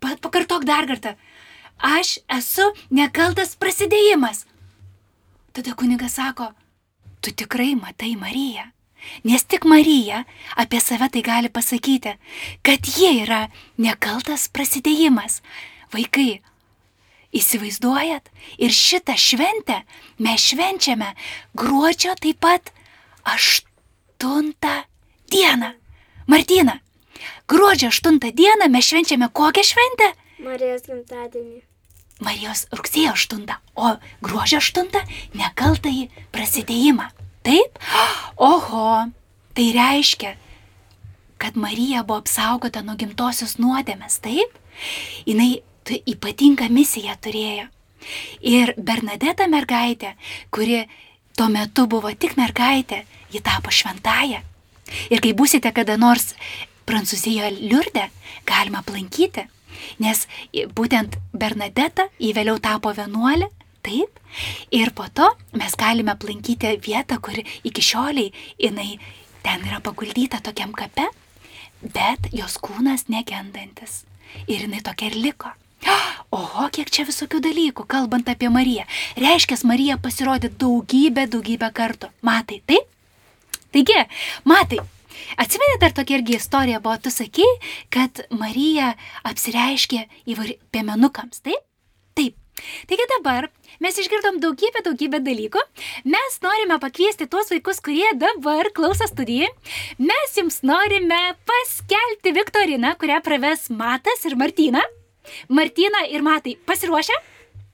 [0.00, 1.18] Pa, pakartok dar kartą.
[1.78, 4.46] Aš esu nekaltas prasidėjimas.
[5.54, 6.50] Tada kunigas sako,
[7.22, 8.66] tu tikrai matai Mariją.
[9.24, 10.24] Nes tik Marija
[10.56, 12.16] apie save tai gali pasakyti,
[12.62, 13.46] kad jie yra
[13.78, 15.40] nekaltas prasidėjimas.
[15.94, 16.42] Vaikai,
[17.32, 19.82] įsivaizduojat, ir šitą šventę
[20.18, 21.14] mes švenčiame
[21.54, 22.72] gruodžio taip pat
[23.22, 24.52] 8
[25.30, 25.72] dieną.
[26.26, 26.80] Martina,
[27.48, 30.12] gruodžio 8 dieną mes švenčiame kokią šventę?
[30.42, 31.67] Marijos gimtadienį.
[32.24, 33.46] Marijos rugsėjo 8,
[33.78, 34.90] o gruodžio 8
[35.38, 37.08] nekaltai prasidėjimą.
[37.46, 37.78] Taip?
[38.36, 39.06] Oho,
[39.54, 40.34] tai reiškia,
[41.38, 44.58] kad Marija buvo apsaugota nuo gimtosios nuodėmės, taip?
[45.26, 47.68] Jis ypatingą misiją turėjo.
[48.44, 50.14] Ir Bernadeta mergaitė,
[50.54, 50.82] kuri
[51.38, 54.42] tuo metu buvo tik mergaitė, ji tapo šventąją.
[55.12, 56.34] Ir kai būsite kada nors
[56.88, 58.06] Prancūzijoje liurde,
[58.48, 59.44] galima aplankyti
[60.02, 60.26] nes
[60.76, 63.50] būtent Bernadeta įvėliau tapo vienuolė,
[63.86, 64.20] taip,
[64.74, 68.98] ir po to mes galime aplankyti vietą, kur iki šioliai jinai
[69.44, 71.06] ten yra paguldyta tokiam kape,
[71.82, 74.04] bet jos kūnas negendantis.
[74.46, 75.54] Ir jinai tokia ir liko.
[76.34, 78.84] Oho, kiek čia visokių dalykų, kalbant apie Mariją.
[79.16, 82.10] Reiškia, Marija pasirodė daugybę, daugybę kartų.
[82.26, 82.90] Matai, taip?
[83.72, 83.96] Taigi,
[84.48, 84.82] matai,
[85.38, 87.48] Atsimeni dar tokia irgi istorija buvo, tu sakei,
[87.94, 88.94] kad Marija
[89.28, 90.04] apsireiškė
[90.34, 91.64] įvairi piemenukams, taip?
[92.18, 92.36] Taip.
[92.90, 93.46] Taigi dabar
[93.84, 95.62] mes išgirdom daugybę, daugybę dalykų.
[96.10, 99.50] Mes norime pakviesti tuos vaikus, kurie dabar klauso studijai.
[100.02, 104.82] Mes jums norime paskelbti Viktoriną, kurią praves Matas ir Martina.
[105.48, 107.18] Martina ir Matai pasiruošę?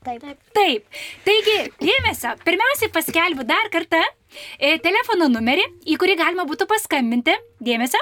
[0.04, 0.24] Taip.
[0.52, 1.00] Taip.
[1.24, 4.02] Taigi, dėmesio, pirmiausiai paskelbiu dar kartą
[4.84, 7.34] telefono numerį, į kurį galima būtų paskambinti.
[7.64, 8.00] Dėmesio.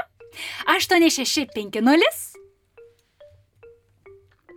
[0.66, 2.33] 8650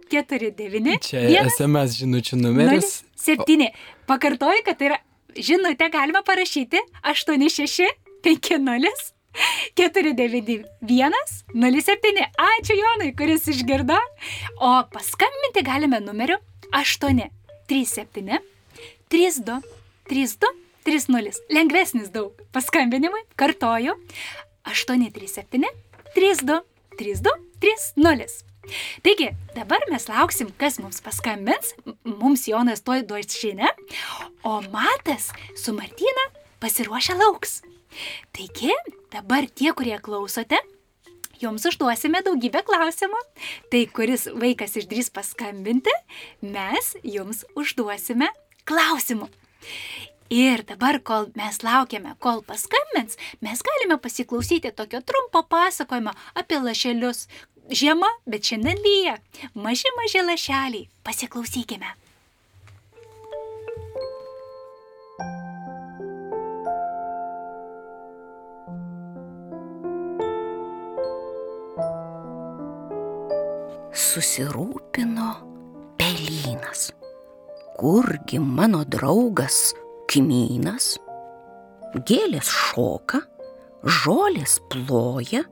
[0.09, 1.09] 49.
[1.09, 3.03] Čia vienas, SMS žinučių numeris.
[3.19, 3.67] 7.
[4.07, 4.97] Pakartoju, kad tai yra
[5.35, 9.15] žinutę galima parašyti 8650
[9.75, 10.63] 491
[11.53, 12.25] 07.
[12.49, 13.97] Ačiū Jonai, kuris išgirdo.
[14.59, 16.37] O paskambinti galime numeriu
[16.71, 18.39] 837
[19.09, 19.61] 32
[20.09, 21.41] 32 30.
[21.49, 22.37] Lengvesnis daug.
[22.53, 23.95] Paskambinimui, kartoju,
[24.69, 25.65] 837
[26.15, 26.61] 32
[26.97, 28.45] 32 30.
[29.05, 31.73] Taigi, dabar mes lauksim, kas mums paskambins.
[32.05, 33.69] Mums Jonas toj duos žinę,
[34.43, 36.25] o Matas su Martina
[36.61, 37.61] pasiruošę lauks.
[38.33, 38.73] Taigi,
[39.13, 40.59] dabar tie, kurie klausote,
[41.41, 43.21] jums užduosime daugybę klausimų.
[43.71, 45.93] Tai kuris vaikas išdrys paskambinti,
[46.41, 48.29] mes jums užduosime
[48.65, 49.29] klausimų.
[50.29, 57.27] Ir dabar, kol mes laukiame, kol paskambins, mes galime pasiklausyti tokio trumpo pasakojimo apie lašelius.
[57.69, 59.19] Žiema, bet šiandien lyja.
[59.53, 60.89] Maži maži lašeliai.
[61.03, 61.93] Pasiklausykime.
[74.15, 75.29] susirūpino
[75.99, 76.91] pelynas.
[77.75, 79.73] Kurgi mano draugas
[80.15, 80.95] kmynas?
[82.07, 83.21] Gėlės šoka,
[83.83, 85.43] žolės ploja,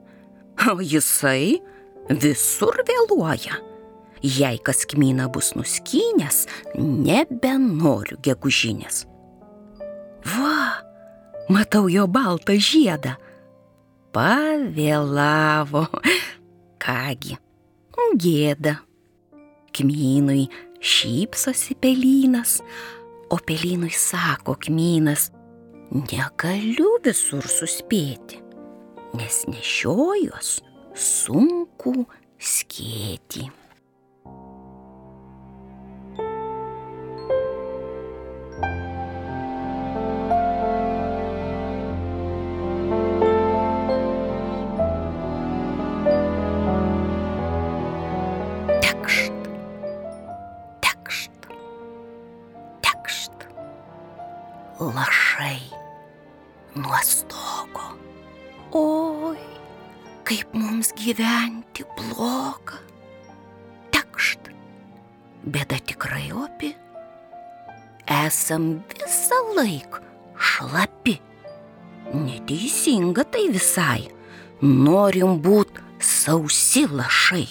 [0.72, 1.60] o jisai
[2.08, 3.60] visur vėluoja.
[4.24, 6.46] Jei kas kmyną bus nuskynęs,
[6.80, 9.04] nebenoriu gegužinės.
[10.24, 10.80] Va,
[11.52, 13.18] matau jo baltą žiedą.
[14.16, 15.84] Pavėlavo.
[16.84, 17.36] Kągi,
[18.20, 18.78] gėda.
[19.74, 20.46] Kmynui
[20.84, 22.60] šypsosi pelynas,
[23.30, 25.30] O pelynui sako kmynas,
[25.94, 28.40] negaliu visur suspėti,
[29.16, 30.58] nes nešiojos
[30.94, 32.04] sunkų
[32.38, 33.48] skėtį.
[68.44, 70.00] Esam visą laiką
[70.36, 71.14] šlapi.
[72.12, 74.02] Neteisinga tai visai.
[74.60, 77.46] Norim būt sausi lašai.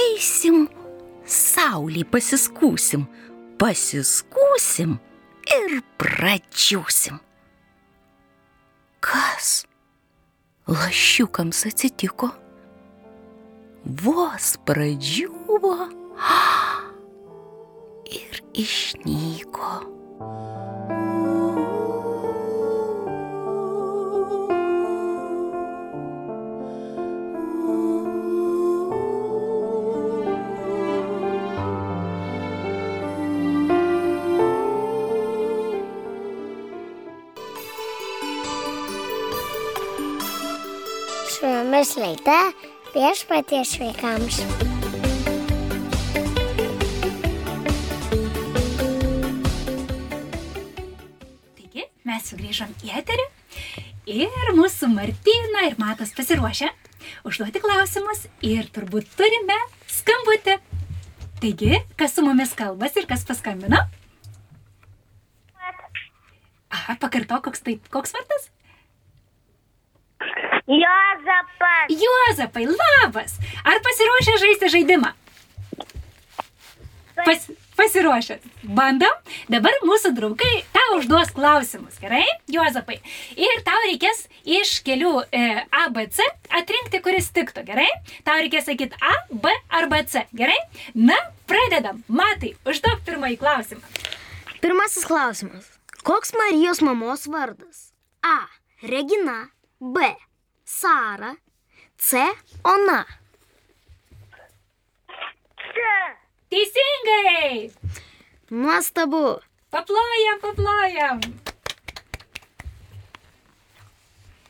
[0.00, 0.64] Eisim,
[1.28, 3.04] saulį pasiskūsim,
[3.60, 4.96] pasiskūsim
[5.58, 7.20] ir pradžiūsim.
[9.04, 9.52] Kas
[10.64, 12.32] lašiukams atsitiko?
[13.84, 15.76] Vos pradžiūvo
[18.10, 19.80] ir išnyko.
[41.28, 42.38] Su jumis laida
[42.94, 44.73] viešpaties vaikams.
[52.54, 53.24] Mes sugrįžom į eterį
[54.06, 56.68] ir mūsų Martina ir Matas pasiruošę
[57.26, 59.56] užduoti klausimus ir turbūt turime
[59.88, 60.58] skambutį.
[61.40, 63.78] Taigi, kas su mumis kalbas ir kas paskambino?
[66.70, 68.50] Aha, pakarto, koks, tai, koks vardas?
[70.66, 71.90] Jozapas.
[71.90, 73.36] Juozapai, labas!
[73.64, 75.12] Ar pasiruošę žaisti žaidimą?
[77.14, 77.46] Pas,
[77.78, 78.38] pasiruošę.
[78.64, 79.12] Bandom.
[79.52, 82.98] Dabar mūsų draugai tau užduos klausimus, gerai, Juozapai?
[83.36, 87.88] Ir tau reikės iš kelių e, A, B, C atrinkti, kuris tiktų, gerai?
[88.26, 90.58] Tau reikės sakyti A, B arba C, gerai?
[90.94, 91.18] Na,
[91.50, 92.02] pradedam.
[92.08, 93.94] Matai, užduok pirmąjį klausimą.
[94.64, 95.68] Pirmasis klausimas.
[96.04, 97.90] Koks Marijos mamos vardas?
[98.24, 98.46] A.
[98.82, 99.50] Regina.
[99.80, 100.14] B.
[100.64, 101.34] Sara.
[101.96, 102.24] C.
[102.64, 103.04] Ona.
[106.54, 107.72] Teisingai!
[108.50, 109.40] Nuostabu.
[109.70, 111.18] Paplojam, paplojam.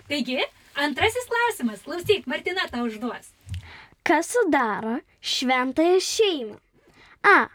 [0.08, 0.36] Taigi,
[0.84, 1.80] antrasis klausimas.
[1.86, 3.30] Klausyk, Martina tau užduos.
[4.04, 4.98] Kas sudaro
[5.32, 6.58] šventąją šeimą?
[7.22, 7.48] A.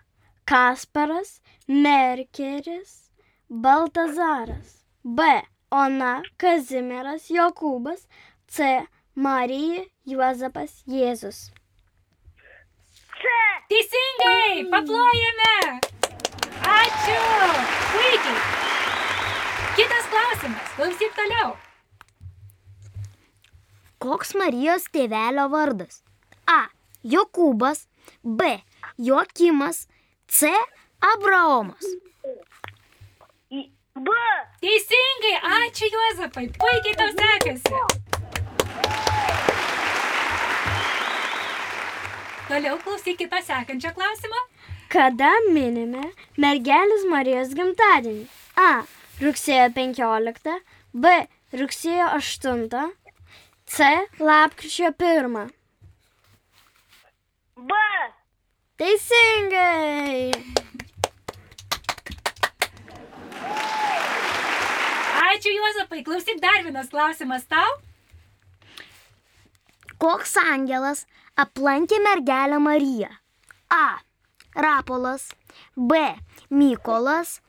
[0.50, 1.30] Kasparas,
[1.68, 3.12] Merkeris,
[3.50, 4.74] Baltazaras.
[5.04, 5.30] B.
[5.70, 8.10] Ona, Kazimieras, Jokūbas.
[8.48, 8.74] C.
[9.14, 11.52] Marija, Juozapas, Jėzus.
[13.70, 15.56] Teisingai, paplojame.
[16.74, 17.20] Ačiū.
[17.92, 18.40] Puikiai.
[19.76, 20.72] Kitas klausimas.
[20.78, 21.52] Klausyk toliau.
[24.00, 26.02] Koks Marijos tėvelio vardas?
[26.48, 26.70] A.
[27.04, 27.86] Jokūbas.
[28.24, 28.58] B.
[28.98, 29.88] Joakimas.
[30.28, 30.52] C.
[31.14, 31.86] Abraomas.
[33.50, 34.20] B.
[34.64, 36.48] Teisingai, ačiū Juozapai.
[36.58, 38.00] Puikiai tau sekasi.
[42.50, 44.40] Toliau klausyk kito sekančio klausimo.
[44.90, 46.02] Kada minime
[46.42, 48.24] mergelės Marijos gimtadienį?
[48.58, 48.72] A.
[49.22, 50.56] Rugsėjo 15,
[50.98, 51.12] B.
[51.54, 52.88] Rugsėjo 8,
[53.70, 53.90] C.
[54.18, 55.38] Lapkričio 1.
[57.70, 57.78] B.
[58.82, 60.34] Teisingai!
[65.30, 66.02] Ačiū Juozapai.
[66.02, 67.78] Klausyk dar vienas klausimas tau.
[70.00, 71.06] Koks angelas
[71.44, 73.10] aplankė mergelę Mariją?
[73.70, 74.00] A.
[74.56, 75.30] Rapolas.
[75.76, 76.00] B.
[76.50, 77.40] Mykolas.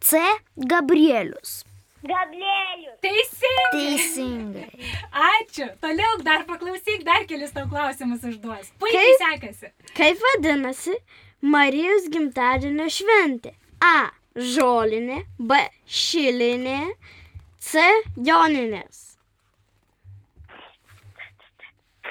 [0.00, 0.18] C.
[0.56, 1.64] Gabrielius.
[2.02, 2.96] Gabrielius.
[3.04, 3.70] Teisingai.
[3.74, 4.90] Teisingai.
[5.12, 5.68] Ačiū.
[5.84, 8.72] Toliau dar paklausyk, dar kelis tau klausimus užduos.
[8.80, 9.24] Puikiai Kaip?
[9.26, 9.70] sekasi.
[9.98, 10.96] Kaip vadinasi
[11.42, 13.54] Marijos gimtadienio šventė?
[13.80, 14.10] A.
[14.34, 15.56] Žolinė, B.
[16.00, 16.80] Šilinė,
[17.60, 17.82] C.
[18.16, 19.09] Joninės.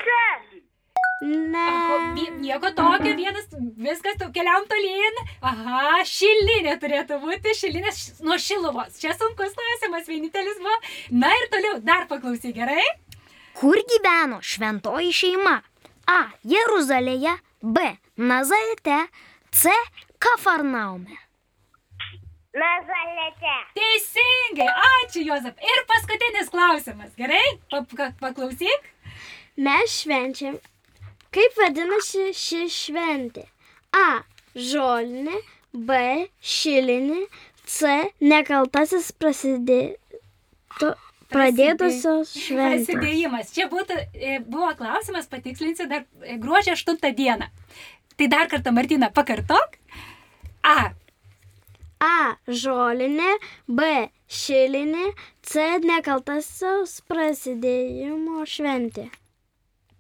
[0.04, 0.62] C.
[1.22, 1.60] Ne.
[1.60, 1.96] Aha,
[2.40, 3.48] nieko tokio, vienas,
[3.84, 5.18] viskas, tu keliam tolyn.
[5.50, 8.96] Aha, šilinė turėtų būti, šilinė š- nuo šiluvos.
[9.02, 10.78] Čia sunkus klausimas, vienintelis buvo.
[11.12, 12.86] Na ir toliau, dar paklausyk, gerai?
[13.60, 15.58] Kur gyveno šventoji šeima?
[16.08, 16.20] A.
[16.48, 17.36] Jeruzalėje.
[17.62, 17.84] B.
[18.16, 19.02] Nazarete.
[19.52, 19.74] C.
[20.24, 21.18] Kafarnaume.
[22.56, 23.52] Nazarete.
[23.78, 24.70] Teisingai,
[25.04, 25.60] ačiū Jozap.
[25.62, 27.44] Ir paskutinis klausimas, gerai?
[27.70, 28.88] Pa- pa- Paklausyk.
[29.60, 30.56] Mes švenčiam.
[31.36, 33.44] Kaip vadinasi ši šventė?
[33.92, 34.22] A.
[34.56, 35.36] Žolinė.
[35.74, 36.00] B.
[36.42, 37.26] Šilinė.
[37.70, 37.92] C.
[38.24, 40.94] Nekaltasis prasidėto,
[41.30, 42.88] pradėtosios šventės.
[42.90, 43.52] Prasidėjimas.
[43.54, 47.52] Čia būtų, e, buvo klausimas, patikslinsiu, dar e, gruodžio 8 dieną.
[48.18, 49.78] Tai dar kartą, Martina, pakartok.
[50.66, 50.92] A.
[52.00, 52.18] A.
[52.48, 53.38] Žolinė.
[53.68, 54.10] B.
[54.26, 55.12] Šilinė.
[55.46, 55.68] C.
[55.86, 59.12] Nekaltasis prasidėjimo šventė.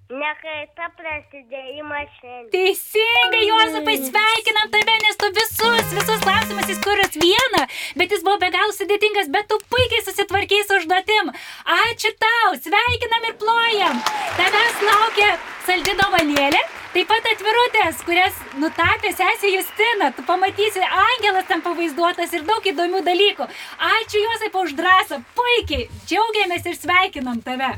[0.09, 2.47] Nekaita prasidėjimo šiandien.
[2.49, 7.59] Teisingai, Juozapai, sveikinam tave, nes tu visus, visus klausimus įskūręs vieną,
[8.01, 11.29] bet jis buvo be galo sudėtingas, bet tu puikiai susitvarkiai su užduotim.
[11.75, 13.99] Ačiū tau, sveikinam ir plojam.
[14.39, 15.27] Tavęs laukia
[15.67, 16.63] saldi dovanėlė.
[16.95, 20.09] Taip pat atvirutės, kurias nutapė sesė Justina.
[20.17, 23.45] Tu pamatysi, angelas tam pavaizduotas ir daug įdomių dalykų.
[23.91, 25.21] Ačiū Josai už drąsą.
[25.37, 25.85] Puikiai.
[26.09, 27.75] Džiaugiamės ir sveikinam tave.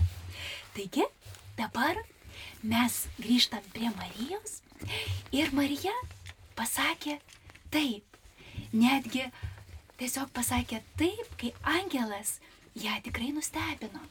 [0.79, 1.03] Taigi,
[1.59, 1.99] dabar
[2.63, 4.59] mes grįžtam prie Marijos
[5.33, 5.93] ir Marija
[6.57, 7.17] pasakė
[7.73, 8.05] taip.
[8.71, 9.25] Netgi
[9.99, 12.37] tiesiog pasakė taip, kai angelas
[12.77, 14.01] ją tikrai nustebino.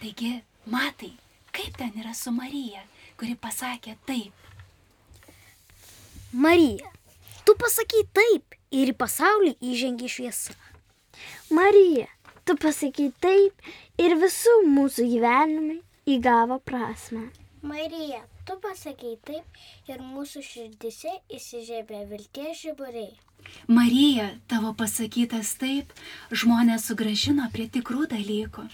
[0.00, 1.12] Taigi, matai,
[1.52, 2.82] kaip ten yra su Marija,
[3.20, 4.32] kuri pasakė taip.
[6.32, 6.90] Marija,
[7.44, 10.56] tu pasakai taip ir į pasaulį įžengi šviesa.
[11.54, 12.08] Marija,
[12.44, 13.72] tu pasakai taip
[14.02, 15.80] ir visų mūsų gyvenimai
[16.16, 17.28] įgavo prasme.
[17.66, 23.16] Marija, tu pasakei taip ir mūsų širdise įsižiebė vilties žiburiai.
[23.66, 25.90] Marija, tavo pasakytas taip,
[26.30, 28.66] žmonės sugražino prie tikrų dalykų.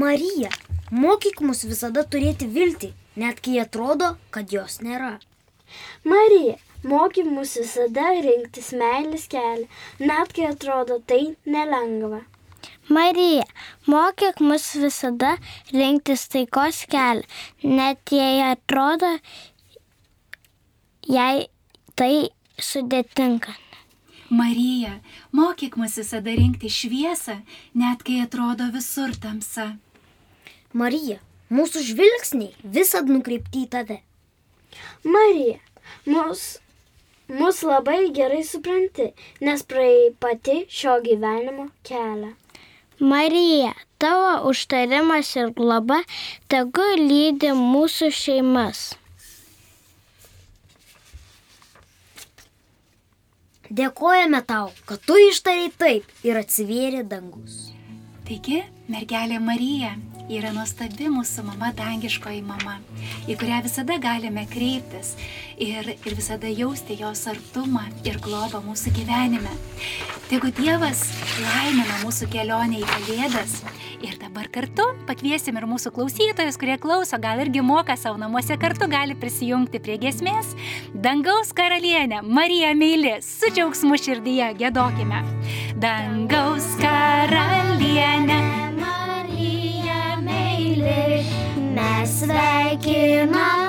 [0.00, 0.50] Marija,
[0.90, 2.90] mokyk mus visada turėti viltį,
[3.22, 5.12] net kai atrodo, kad jos nėra.
[6.14, 6.56] Marija,
[6.94, 9.70] mokyk mus visada rinktis meilės kelią,
[10.02, 12.24] net kai atrodo tai nelengva.
[12.88, 13.44] Marija,
[13.84, 15.34] mokyk mus visada
[15.72, 17.26] rinktis taikos kelią,
[17.62, 19.10] net jei atrodo,
[21.04, 21.42] jei
[22.00, 23.52] tai sudėtinga.
[24.30, 24.94] Marija,
[25.36, 27.36] mokyk mus visada rinkti šviesą,
[27.76, 29.68] net kai atrodo visur tamsa.
[30.72, 31.20] Marija,
[31.52, 34.00] mūsų žvilgsniai visad nukreipti į tave.
[35.04, 35.60] Marija,
[36.08, 36.48] mus,
[37.28, 39.12] mus labai gerai supranti,
[39.44, 42.32] nes praėjai pati šio gyvenimo kelią.
[43.00, 46.00] Marija, tavo užtarimas ir globa
[46.50, 48.80] tegu lydi mūsų šeimas.
[53.70, 57.77] Dėkojame tau, kad tu ištariai taip ir atsivėrė dangus.
[58.28, 58.58] Taigi,
[58.92, 59.94] mergelė Marija
[60.28, 62.74] yra nuostabi mūsų mama, dangiškoji mama,
[63.24, 65.14] į kurią visada galime kreiptis
[65.56, 69.54] ir, ir visada jausti jos artumą ir globą mūsų gyvenime.
[70.28, 71.06] Tegu Dievas
[71.40, 73.62] laimina mūsų kelionę į Kalėdas
[74.04, 78.90] ir dabar kartu pakviesim ir mūsų klausytojus, kurie klauso, gal irgi moka savo namuose kartu,
[78.92, 80.52] gali prisijungti prie gesmės.
[80.92, 85.24] Dangaus karalienė Marija Meilė, su džiaugsmu širdyje gėdokime.
[85.78, 88.38] Dangaus karalienė.
[88.80, 91.22] Marija meilė,
[91.76, 93.67] mes sveikinam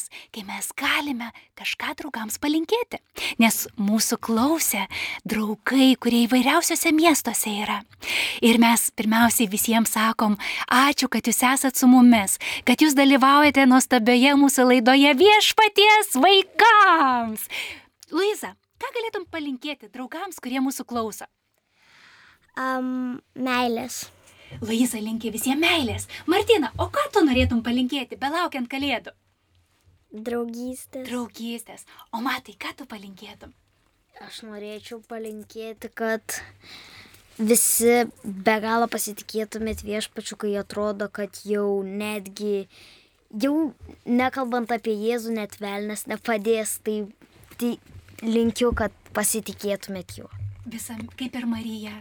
[0.00, 3.00] laikas, kai mes galime kažką draugams palinkėti.
[3.38, 4.86] Nes mūsų klausė
[5.24, 7.82] draugai, kurie įvairiausiose miestuose yra.
[8.42, 10.36] Ir mes pirmiausiai visiems sakom,
[10.68, 17.48] ačiū, kad jūs esat su mumis, kad jūs dalyvaujate nuostabioje mūsų laidoje viešpaties vaikams.
[18.10, 21.26] Luiza, ką galėtum palinkėti draugams, kurie mūsų klauso?
[22.58, 24.10] Um, meilės.
[24.60, 26.08] Luiza linkė visiems meilės.
[26.26, 29.14] Martina, o ką tu norėtum palinkėti, belaukiant kalėdų?
[30.10, 31.06] Draugystės.
[31.06, 31.84] Draugystės.
[32.12, 33.52] O matai, ką tu palinkėtum?
[34.20, 36.34] Aš norėčiau palinkėti, kad
[37.38, 42.66] visi be galo pasitikėtumėt viešpačiu, kai atrodo, kad jau netgi,
[43.30, 43.70] jau
[44.04, 46.98] nekalbant apie Jėzų, net velnas nepadės, tai,
[47.56, 47.76] tai
[48.26, 50.28] linkiu, kad pasitikėtumėt juo.
[50.70, 51.92] Visam, kaip ir Marija.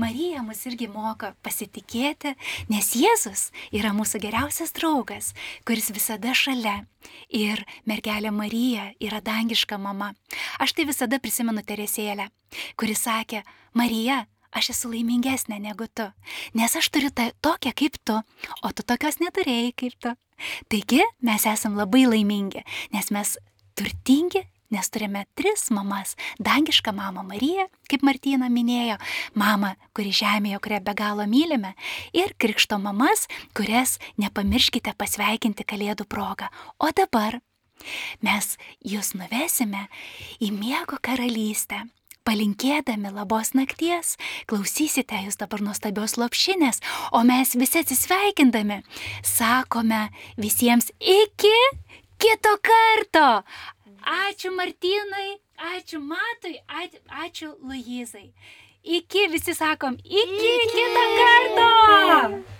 [0.00, 2.32] Marija mus irgi moka pasitikėti,
[2.72, 5.32] nes Jėzus yra mūsų geriausias draugas,
[5.68, 6.86] kuris visada šalia.
[7.28, 10.14] Ir mergelė Marija yra dangiška mama.
[10.56, 12.30] Aš tai visada prisimenu Teresėlę,
[12.80, 13.42] kuri sakė,
[13.76, 14.22] Marija,
[14.56, 16.08] aš esu laimingesnė negu tu,
[16.56, 18.16] nes aš turiu ta, tokią kaip tu,
[18.64, 20.14] o tu tokios neturėjai kaip tu.
[20.72, 22.64] Taigi mes esam labai laimingi,
[22.94, 23.36] nes mes
[23.76, 26.14] turtingi nes turime tris mamas.
[26.38, 28.98] Dangišką mamą Mariją, kaip Martina minėjo,
[29.38, 31.74] mamą, kuri žemėje, kurią be galo mylime,
[32.16, 36.50] ir krikšto mamas, kurias nepamirškite pasveikinti Kalėdų progą.
[36.78, 37.40] O dabar
[38.24, 38.54] mes
[38.84, 39.88] jūs nuvesime
[40.40, 41.84] į miego karalystę.
[42.24, 44.14] Palinkėdami labos nakties,
[44.48, 46.80] klausysite jūs dabar nuostabios lopšinės,
[47.12, 48.78] o mes visi atsisveikindami
[49.28, 50.06] sakome
[50.40, 51.52] visiems iki
[52.16, 53.44] kito karto.
[54.04, 58.32] Ačiū Martinai, ačiū Matui, ačiū, ačiū Luizai.
[58.84, 60.68] Iki visi sakom, iki, iki.
[60.76, 62.53] kitą kartą.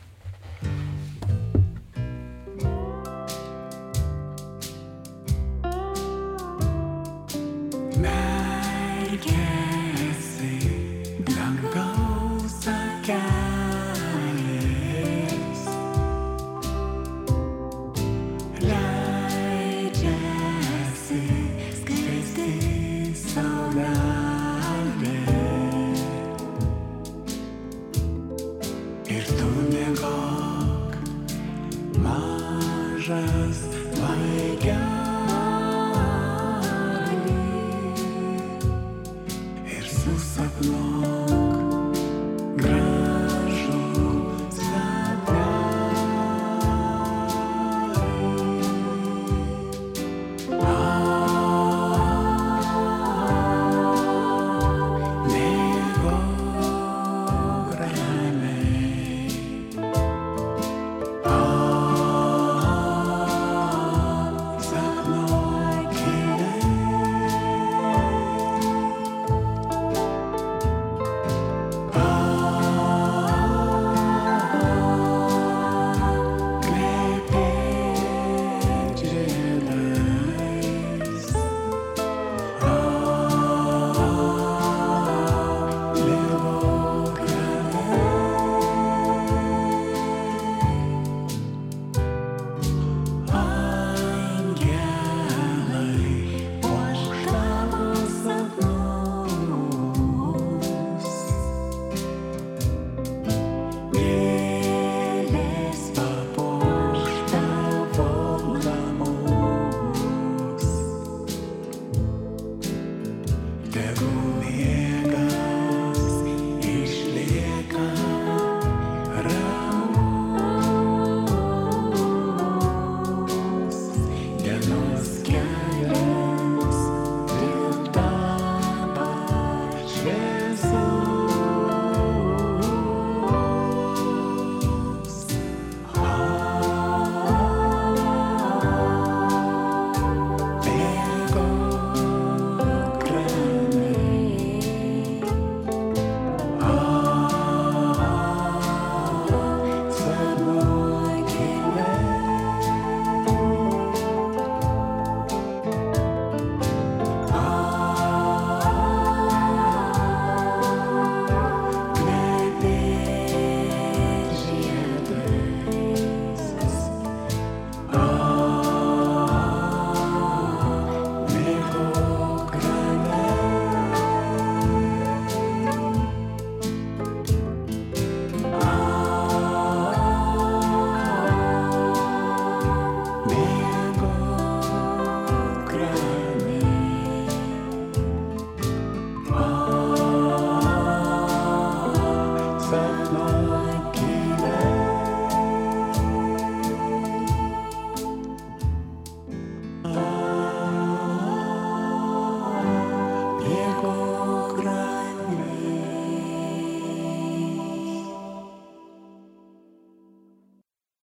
[33.05, 33.44] Jean.